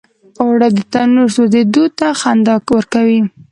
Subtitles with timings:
[0.41, 3.21] اوړه د تنور سوزیدو ته خندا ورکوي